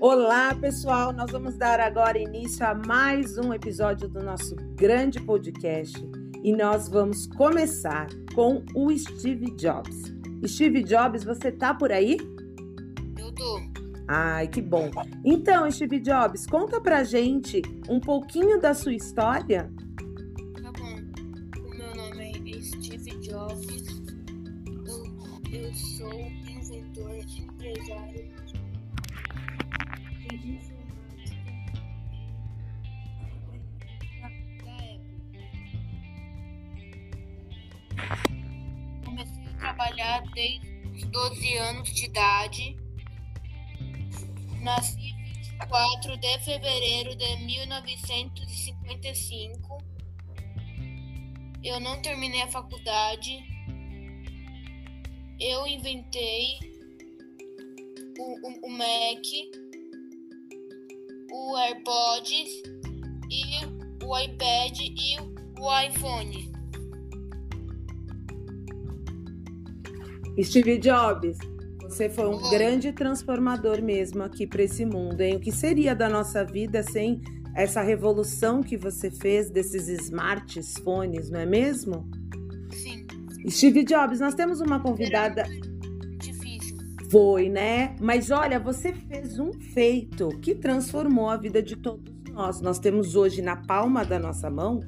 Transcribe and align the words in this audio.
Olá, 0.00 0.54
pessoal! 0.54 1.12
Nós 1.12 1.32
vamos 1.32 1.56
dar 1.56 1.80
agora 1.80 2.16
início 2.16 2.64
a 2.64 2.72
mais 2.72 3.36
um 3.36 3.52
episódio 3.52 4.08
do 4.08 4.22
nosso 4.22 4.54
grande 4.76 5.20
podcast 5.20 5.98
e 6.40 6.52
nós 6.52 6.88
vamos 6.88 7.26
começar 7.26 8.06
com 8.32 8.64
o 8.76 8.96
Steve 8.96 9.50
Jobs. 9.56 10.14
Steve 10.46 10.84
Jobs, 10.84 11.24
você 11.24 11.50
tá 11.50 11.74
por 11.74 11.90
aí? 11.90 12.16
Eu 13.18 13.32
tô. 13.32 13.60
Ai, 14.06 14.46
que 14.46 14.62
bom. 14.62 14.88
Então, 15.24 15.68
Steve 15.68 15.98
Jobs, 15.98 16.46
conta 16.46 16.80
pra 16.80 17.02
gente 17.02 17.60
um 17.88 17.98
pouquinho 17.98 18.60
da 18.60 18.74
sua 18.74 18.94
história. 18.94 19.68
Tá 20.62 20.72
bom. 20.78 21.60
O 21.60 21.76
meu 21.76 21.96
nome 21.96 22.54
é 22.56 22.62
Steve 22.62 23.18
Jobs. 23.18 24.00
Eu, 24.86 25.60
eu 25.60 25.74
sou 25.74 26.12
inventor, 26.12 27.16
empresário. 27.16 28.28
Comecei 39.04 39.46
a 39.46 39.52
trabalhar 39.58 40.22
desde 40.32 40.66
os 40.88 41.04
12 41.04 41.56
anos 41.56 41.92
de 41.92 42.06
idade. 42.06 42.76
Nasci 44.60 45.18
24 45.58 46.16
de 46.16 46.38
fevereiro 46.40 47.14
de 47.16 47.36
1955. 47.44 49.78
Eu 51.62 51.78
não 51.80 52.00
terminei 52.00 52.40
a 52.42 52.48
faculdade. 52.48 53.44
Eu 55.40 55.66
inventei 55.66 56.58
o, 58.18 58.46
o, 58.46 58.66
o 58.66 58.70
Mac, 58.70 59.26
AirPods 61.68 62.62
e 63.30 64.02
o 64.02 64.18
iPad 64.18 64.78
e 64.80 65.18
o 65.60 65.80
iPhone. 65.82 66.50
Steve 70.42 70.78
Jobs, 70.78 71.36
você 71.82 72.08
foi 72.08 72.26
um 72.26 72.42
Oi. 72.42 72.50
grande 72.50 72.92
transformador 72.92 73.82
mesmo 73.82 74.22
aqui 74.22 74.46
para 74.46 74.62
esse 74.62 74.86
mundo, 74.86 75.20
hein? 75.20 75.36
O 75.36 75.40
que 75.40 75.52
seria 75.52 75.94
da 75.94 76.08
nossa 76.08 76.42
vida 76.42 76.82
sem 76.82 77.20
essa 77.54 77.82
revolução 77.82 78.62
que 78.62 78.76
você 78.76 79.10
fez 79.10 79.50
desses 79.50 79.88
smartphones, 79.88 81.28
não 81.28 81.40
é 81.40 81.46
mesmo? 81.46 82.08
Sim, 82.72 83.06
Steve 83.50 83.84
Jobs, 83.84 84.20
nós 84.20 84.34
temos 84.34 84.62
uma 84.62 84.80
convidada. 84.80 85.44
Foi, 87.10 87.48
né? 87.48 87.96
Mas 88.00 88.30
olha, 88.30 88.58
você 88.58 88.92
fez 88.92 89.38
um 89.38 89.52
feito 89.52 90.28
que 90.40 90.54
transformou 90.54 91.28
a 91.28 91.36
vida 91.36 91.62
de 91.62 91.76
todos 91.76 92.12
nós. 92.30 92.60
Nós 92.60 92.78
temos 92.78 93.16
hoje 93.16 93.40
na 93.40 93.56
palma 93.56 94.04
da 94.04 94.18
nossa 94.18 94.50
mão 94.50 94.80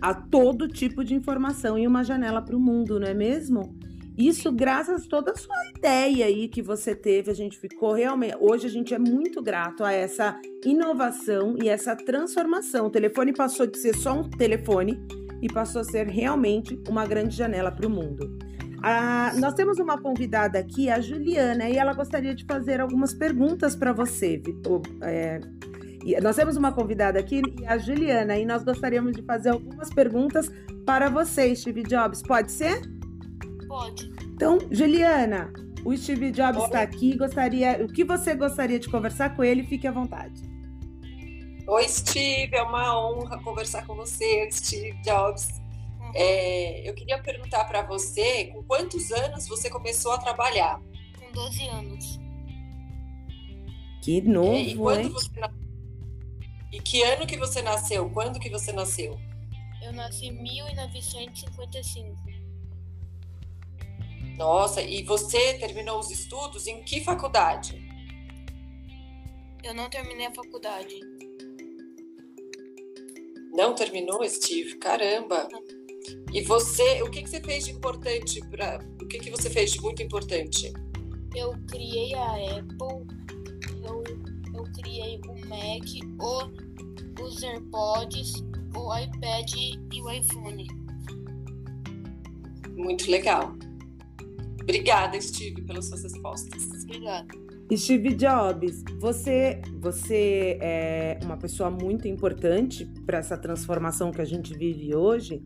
a 0.00 0.14
todo 0.14 0.68
tipo 0.68 1.04
de 1.04 1.14
informação 1.14 1.78
e 1.78 1.86
uma 1.86 2.02
janela 2.02 2.42
para 2.42 2.56
o 2.56 2.60
mundo, 2.60 2.98
não 2.98 3.06
é 3.06 3.14
mesmo? 3.14 3.76
Isso 4.16 4.52
graças 4.52 5.04
a 5.04 5.08
toda 5.08 5.32
a 5.32 5.36
sua 5.36 5.56
ideia 5.76 6.26
aí 6.26 6.46
que 6.48 6.60
você 6.60 6.94
teve, 6.94 7.30
a 7.30 7.34
gente 7.34 7.58
ficou 7.58 7.92
realmente. 7.92 8.36
Hoje 8.38 8.66
a 8.66 8.70
gente 8.70 8.92
é 8.92 8.98
muito 8.98 9.42
grato 9.42 9.84
a 9.84 9.92
essa 9.92 10.38
inovação 10.64 11.56
e 11.62 11.68
essa 11.68 11.96
transformação. 11.96 12.86
O 12.86 12.90
telefone 12.90 13.32
passou 13.32 13.66
de 13.66 13.78
ser 13.78 13.96
só 13.96 14.12
um 14.12 14.28
telefone 14.28 15.00
e 15.40 15.48
passou 15.48 15.80
a 15.80 15.84
ser 15.84 16.06
realmente 16.08 16.78
uma 16.88 17.06
grande 17.06 17.34
janela 17.34 17.72
para 17.72 17.86
o 17.86 17.90
mundo. 17.90 18.38
Ah, 18.82 19.32
nós 19.36 19.54
temos 19.54 19.78
uma 19.78 20.00
convidada 20.00 20.58
aqui, 20.58 20.90
a 20.90 21.00
Juliana, 21.00 21.68
e 21.68 21.76
ela 21.76 21.94
gostaria 21.94 22.34
de 22.34 22.44
fazer 22.44 22.80
algumas 22.80 23.14
perguntas 23.14 23.76
para 23.76 23.92
você. 23.92 24.38
Vitor. 24.38 24.82
É, 25.02 25.40
nós 26.20 26.34
temos 26.34 26.56
uma 26.56 26.72
convidada 26.72 27.18
aqui, 27.18 27.40
a 27.66 27.78
Juliana, 27.78 28.36
e 28.36 28.44
nós 28.44 28.64
gostaríamos 28.64 29.12
de 29.12 29.22
fazer 29.22 29.50
algumas 29.50 29.88
perguntas 29.90 30.50
para 30.84 31.08
você, 31.08 31.54
Steve 31.54 31.84
Jobs. 31.84 32.22
Pode 32.22 32.50
ser? 32.50 32.80
Pode. 33.68 34.12
Então, 34.34 34.58
Juliana, 34.70 35.52
o 35.84 35.96
Steve 35.96 36.32
Jobs 36.32 36.64
está 36.64 36.82
aqui. 36.82 37.16
Gostaria, 37.16 37.84
o 37.84 37.86
que 37.86 38.04
você 38.04 38.34
gostaria 38.34 38.80
de 38.80 38.88
conversar 38.88 39.36
com 39.36 39.44
ele? 39.44 39.62
Fique 39.62 39.86
à 39.86 39.92
vontade. 39.92 40.42
Oi, 41.68 41.88
Steve, 41.88 42.56
é 42.56 42.62
uma 42.62 42.98
honra 43.00 43.40
conversar 43.44 43.86
com 43.86 43.94
você, 43.94 44.48
Steve 44.50 45.00
Jobs. 45.02 45.61
É, 46.14 46.88
eu 46.88 46.94
queria 46.94 47.20
perguntar 47.22 47.64
para 47.64 47.82
você, 47.82 48.46
com 48.46 48.62
quantos 48.64 49.10
anos 49.12 49.46
você 49.48 49.70
começou 49.70 50.12
a 50.12 50.18
trabalhar? 50.18 50.80
Com 51.18 51.32
12 51.32 51.66
anos. 51.68 52.20
Que 54.02 54.16
É, 54.16 54.18
e 54.18 54.22
novo, 54.22 54.82
quando 54.82 55.00
hein? 55.00 55.08
você 55.08 55.40
na- 55.40 55.50
E 56.72 56.80
que 56.80 57.02
ano 57.02 57.26
que 57.26 57.36
você 57.36 57.62
nasceu? 57.62 58.08
Quando 58.10 58.40
que 58.40 58.50
você 58.50 58.72
nasceu? 58.72 59.18
Eu 59.82 59.92
nasci 59.92 60.26
em 60.26 60.42
1955. 60.42 62.16
Nossa, 64.36 64.80
e 64.82 65.02
você 65.02 65.54
terminou 65.58 65.98
os 65.98 66.10
estudos 66.10 66.66
em 66.66 66.82
que 66.82 67.00
faculdade? 67.02 67.80
Eu 69.62 69.74
não 69.74 69.88
terminei 69.90 70.26
a 70.26 70.34
faculdade. 70.34 70.98
Não 73.52 73.74
terminou, 73.74 74.26
Steve? 74.28 74.76
Caramba! 74.78 75.46
E 76.32 76.42
você, 76.42 77.02
o 77.02 77.10
que 77.10 77.22
que 77.22 77.30
você 77.30 77.40
fez 77.40 77.64
de 77.64 77.72
importante 77.72 78.40
para? 78.48 78.80
O 79.00 79.06
que 79.06 79.18
que 79.18 79.30
você 79.30 79.50
fez 79.50 79.72
de 79.72 79.80
muito 79.80 80.02
importante? 80.02 80.72
Eu 81.34 81.54
criei 81.68 82.14
a 82.14 82.58
Apple, 82.58 83.06
eu, 83.84 84.02
eu 84.54 84.64
criei 84.80 85.20
o 85.26 85.48
Mac, 85.48 85.84
o, 86.20 87.22
os 87.22 87.42
AirPods, 87.42 88.32
o 88.74 88.98
iPad 88.98 89.52
e 89.54 90.02
o 90.02 90.10
iPhone. 90.10 90.66
Muito 92.76 93.10
legal. 93.10 93.54
Obrigada, 94.62 95.20
Steve, 95.20 95.62
pelas 95.62 95.86
suas 95.88 96.02
respostas. 96.02 96.68
Obrigada. 96.84 97.42
Steve 97.76 98.14
Jobs, 98.14 98.84
você, 99.00 99.60
você 99.80 100.58
é 100.60 101.18
uma 101.22 101.36
pessoa 101.36 101.70
muito 101.70 102.06
importante 102.06 102.84
para 103.06 103.18
essa 103.18 103.36
transformação 103.36 104.10
que 104.10 104.20
a 104.20 104.24
gente 104.24 104.56
vive 104.56 104.94
hoje. 104.94 105.42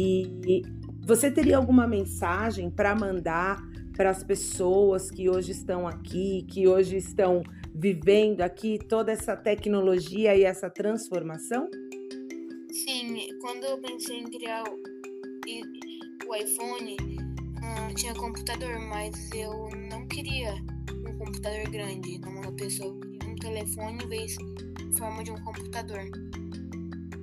E 0.00 0.62
você 1.04 1.28
teria 1.28 1.56
alguma 1.56 1.84
mensagem 1.84 2.70
para 2.70 2.94
mandar 2.94 3.60
para 3.96 4.10
as 4.10 4.22
pessoas 4.22 5.10
que 5.10 5.28
hoje 5.28 5.50
estão 5.50 5.88
aqui, 5.88 6.46
que 6.48 6.68
hoje 6.68 6.96
estão 6.96 7.42
vivendo 7.74 8.42
aqui 8.42 8.78
toda 8.78 9.10
essa 9.10 9.36
tecnologia 9.36 10.36
e 10.36 10.44
essa 10.44 10.70
transformação? 10.70 11.68
Sim, 12.70 13.26
quando 13.40 13.64
eu 13.64 13.78
pensei 13.78 14.20
em 14.20 14.30
criar 14.30 14.62
o, 14.68 16.28
o 16.28 16.36
iPhone, 16.36 16.96
ah, 17.60 17.92
tinha 17.96 18.14
computador, 18.14 18.78
mas 18.78 19.32
eu 19.32 19.68
não 19.90 20.06
queria 20.06 20.54
um 21.08 21.18
computador 21.18 21.68
grande 21.70 22.20
mão 22.20 22.40
da 22.40 22.52
pessoa. 22.52 22.94
Um 23.26 23.34
telefone 23.34 24.04
em 24.04 24.08
vez 24.08 24.36
em 24.80 24.96
forma 24.96 25.24
de 25.24 25.32
um 25.32 25.42
computador. 25.42 26.08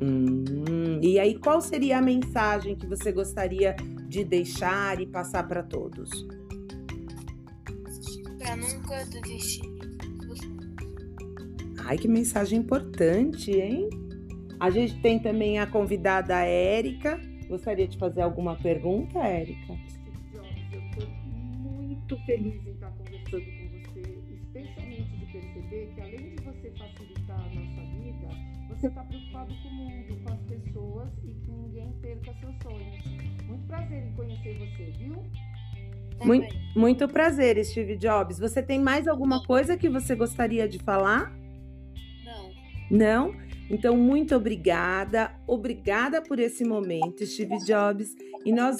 Hum, 0.01 0.99
e 1.01 1.19
aí, 1.19 1.37
qual 1.39 1.61
seria 1.61 1.97
a 1.97 2.01
mensagem 2.01 2.75
que 2.75 2.85
você 2.85 3.11
gostaria 3.11 3.75
de 4.07 4.23
deixar 4.23 4.99
e 4.99 5.05
passar 5.05 5.47
para 5.47 5.63
todos? 5.63 6.09
Pra 8.37 8.55
nunca 8.55 9.05
desistir. 9.05 9.75
Ai, 11.85 11.97
que 11.97 12.07
mensagem 12.07 12.59
importante, 12.59 13.51
hein? 13.51 13.89
A 14.59 14.69
gente 14.69 14.99
tem 15.01 15.19
também 15.19 15.59
a 15.59 15.67
convidada 15.67 16.35
Érica. 16.35 17.19
Gostaria 17.47 17.87
de 17.87 17.97
fazer 17.97 18.21
alguma 18.21 18.55
pergunta, 18.55 19.19
Érica? 19.19 19.73
Muito 22.05 22.25
feliz 22.25 22.67
em 22.67 22.71
estar 22.71 22.91
conversando 22.91 23.45
com 23.45 23.93
você, 23.93 24.19
especialmente 24.35 25.17
de 25.17 25.25
perceber 25.25 25.91
que 25.95 26.01
além 26.01 26.35
de 26.35 26.43
você 26.43 26.71
facilitar 26.77 27.39
a 27.39 27.49
nossa 27.49 27.81
vida, 27.99 28.27
você 28.69 28.87
está 28.87 29.03
preocupado 29.03 29.53
com 29.63 29.67
o 29.69 29.73
mundo, 29.73 30.23
com 30.23 30.33
as 30.33 30.41
pessoas 30.41 31.09
e 31.23 31.33
que 31.33 31.51
ninguém 31.51 31.91
perca 32.01 32.33
seus 32.39 32.55
sonhos. 32.61 33.03
Muito 33.47 33.67
prazer 33.67 34.03
em 34.03 34.11
conhecer 34.13 34.57
você, 34.59 34.91
viu? 34.99 35.23
Muito, 36.23 36.55
muito 36.75 37.07
prazer, 37.07 37.65
Steve 37.65 37.97
Jobs. 37.97 38.37
Você 38.37 38.61
tem 38.61 38.79
mais 38.79 39.07
alguma 39.07 39.43
coisa 39.43 39.75
que 39.75 39.89
você 39.89 40.15
gostaria 40.15 40.67
de 40.67 40.77
falar? 40.77 41.35
Não. 42.23 42.51
Não? 42.91 43.35
Então, 43.69 43.97
muito 43.97 44.35
obrigada. 44.35 45.35
Obrigada 45.47 46.21
por 46.21 46.39
esse 46.39 46.63
momento, 46.63 47.25
Steve 47.25 47.57
Jobs. 47.65 48.15
E 48.45 48.51
nós. 48.51 48.77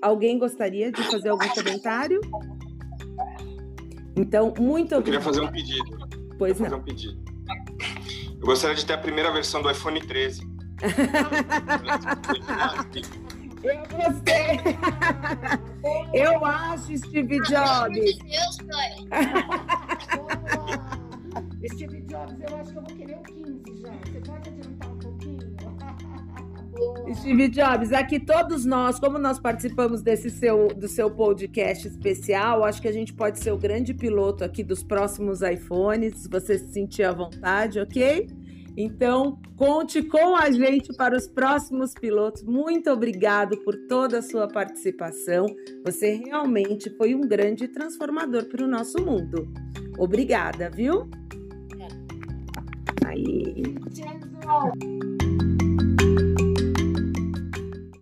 Alguém 0.00 0.38
gostaria 0.38 0.92
de 0.92 1.02
fazer 1.04 1.30
algum 1.30 1.48
comentário? 1.48 2.20
Então, 4.16 4.54
muito 4.58 4.94
Eu 4.94 5.02
queria 5.02 5.20
fazer 5.20 5.40
um 5.40 5.48
pedido. 5.48 5.98
Pois 6.38 6.58
não. 6.58 6.78
um 6.78 6.82
pedido. 6.82 7.18
Eu 8.40 8.46
gostaria 8.46 8.76
de 8.76 8.86
ter 8.86 8.92
a 8.92 8.98
primeira 8.98 9.32
versão 9.32 9.62
do 9.62 9.70
iPhone 9.70 10.00
13. 10.00 10.46
Eu 13.62 13.76
gostei. 13.90 14.60
Eu 16.14 16.44
acho, 16.44 16.96
Steve 16.96 17.40
Jobs. 17.42 18.18
Deus, 18.18 18.56
Steve 27.14 27.48
Jobs, 27.48 27.92
aqui 27.92 28.20
todos 28.20 28.64
nós, 28.64 28.98
como 28.98 29.18
nós 29.18 29.38
participamos 29.38 30.02
desse 30.02 30.30
seu, 30.30 30.68
do 30.68 30.88
seu 30.88 31.10
podcast 31.10 31.88
especial, 31.88 32.64
acho 32.64 32.80
que 32.80 32.88
a 32.88 32.92
gente 32.92 33.12
pode 33.12 33.38
ser 33.38 33.52
o 33.52 33.58
grande 33.58 33.94
piloto 33.94 34.44
aqui 34.44 34.62
dos 34.62 34.82
próximos 34.82 35.42
iPhones, 35.42 36.18
se 36.18 36.28
você 36.28 36.58
se 36.58 36.72
sentir 36.72 37.04
à 37.04 37.12
vontade, 37.12 37.80
ok? 37.80 38.28
Então, 38.76 39.40
conte 39.56 40.02
com 40.02 40.36
a 40.36 40.50
gente 40.52 40.94
para 40.96 41.16
os 41.16 41.26
próximos 41.26 41.92
pilotos. 41.94 42.44
Muito 42.44 42.88
obrigado 42.90 43.56
por 43.64 43.74
toda 43.88 44.18
a 44.18 44.22
sua 44.22 44.46
participação. 44.46 45.46
Você 45.84 46.14
realmente 46.24 46.88
foi 46.90 47.12
um 47.12 47.22
grande 47.22 47.66
transformador 47.66 48.44
para 48.44 48.64
o 48.64 48.68
nosso 48.68 49.04
mundo. 49.04 49.52
Obrigada, 49.98 50.70
viu? 50.70 51.10
Aí. 53.04 53.74
Tchau. 53.92 55.07